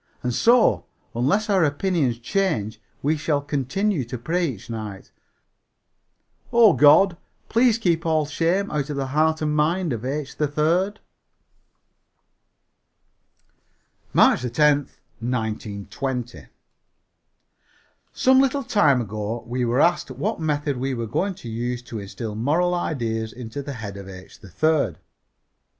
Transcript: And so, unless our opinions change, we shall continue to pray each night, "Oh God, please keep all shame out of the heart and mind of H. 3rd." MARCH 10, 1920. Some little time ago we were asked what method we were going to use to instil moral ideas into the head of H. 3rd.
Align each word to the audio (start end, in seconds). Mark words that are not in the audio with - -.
And 0.23 0.33
so, 0.33 0.87
unless 1.13 1.47
our 1.47 1.63
opinions 1.63 2.17
change, 2.17 2.81
we 3.03 3.15
shall 3.17 3.39
continue 3.39 4.03
to 4.05 4.17
pray 4.17 4.47
each 4.47 4.67
night, 4.67 5.11
"Oh 6.51 6.73
God, 6.73 7.17
please 7.49 7.77
keep 7.77 8.03
all 8.03 8.25
shame 8.25 8.71
out 8.71 8.89
of 8.89 8.95
the 8.97 9.05
heart 9.13 9.43
and 9.43 9.55
mind 9.55 9.93
of 9.93 10.03
H. 10.03 10.35
3rd." 10.39 10.95
MARCH 14.11 14.51
10, 14.51 14.89
1920. 15.19 16.47
Some 18.11 18.39
little 18.39 18.63
time 18.63 19.01
ago 19.01 19.43
we 19.45 19.63
were 19.65 19.79
asked 19.81 20.09
what 20.09 20.39
method 20.39 20.77
we 20.77 20.95
were 20.95 21.05
going 21.05 21.35
to 21.35 21.47
use 21.47 21.83
to 21.83 21.99
instil 22.01 22.33
moral 22.33 22.73
ideas 22.73 23.31
into 23.31 23.61
the 23.61 23.73
head 23.73 23.97
of 23.97 24.09
H. 24.09 24.41
3rd. 24.41 24.95